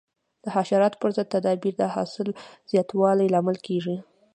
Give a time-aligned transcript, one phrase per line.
[0.43, 2.27] د حشراتو پر ضد تدابیر د حاصل
[2.71, 3.97] زیاتوالي لامل کېږي.